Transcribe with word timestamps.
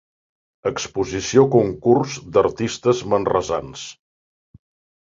Exposició 0.69 1.43
Concurs 1.57 2.17
d'Artistes 2.39 3.05
Manresans. 3.13 3.87